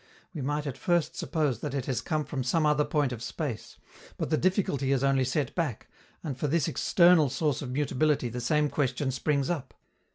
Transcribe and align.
We 0.33 0.41
might 0.41 0.65
at 0.65 0.79
first 0.79 1.15
suppose 1.15 1.59
that 1.59 1.75
it 1.75 1.85
has 1.85 2.01
come 2.01 2.25
from 2.25 2.43
some 2.43 2.65
other 2.65 2.83
point 2.83 3.11
of 3.11 3.21
space, 3.21 3.77
but 4.17 4.31
the 4.31 4.35
difficulty 4.35 4.91
is 4.91 5.03
only 5.03 5.23
set 5.23 5.53
back, 5.53 5.89
and 6.23 6.35
for 6.35 6.47
this 6.47 6.67
external 6.67 7.29
source 7.29 7.61
of 7.61 7.69
mutability 7.69 8.27
the 8.29 8.41
same 8.41 8.67
question 8.67 9.11
springs 9.11 9.51
up. 9.51 9.75